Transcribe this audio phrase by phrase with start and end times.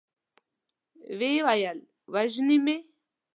[1.19, 1.79] ويې ويل:
[2.13, 2.75] وژني مې؟